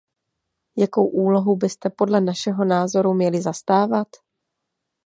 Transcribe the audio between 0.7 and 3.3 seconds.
Jakou úlohu byste podle našeho názoru